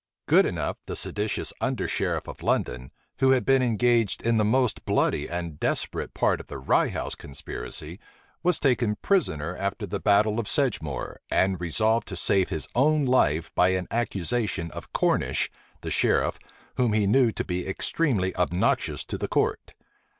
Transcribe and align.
Goodenough, 0.27 0.77
the 0.87 0.95
seditious 0.95 1.53
under 1.61 1.87
sheriff 1.87 2.27
of 2.27 2.41
London, 2.41 2.91
who 3.19 3.29
had 3.29 3.45
been 3.45 3.61
engaged 3.61 4.25
in 4.25 4.37
the 4.37 4.43
most 4.43 4.83
bloody 4.83 5.29
and 5.29 5.59
desperate 5.59 6.15
part 6.15 6.39
of 6.41 6.47
the 6.47 6.57
Rye 6.57 6.89
house 6.89 7.13
conspiracy, 7.13 7.99
was 8.41 8.59
taken 8.59 8.95
prisoner 9.03 9.55
after 9.55 9.85
the 9.85 9.99
battle 9.99 10.39
of 10.39 10.47
Sedgemoor, 10.47 11.19
and 11.29 11.61
resolved 11.61 12.07
to 12.07 12.15
save 12.15 12.49
his 12.49 12.67
own 12.73 13.05
life 13.05 13.53
by 13.53 13.69
an 13.77 13.87
accusation 13.91 14.71
of 14.71 14.91
Cornish, 14.91 15.51
the 15.81 15.91
sheriff, 15.91 16.39
whom 16.77 16.93
he 16.93 17.05
knew 17.05 17.31
to 17.33 17.43
be 17.43 17.67
extremely 17.67 18.35
obnoxious 18.37 19.05
to 19.05 19.19
the 19.19 19.27
court. 19.27 19.75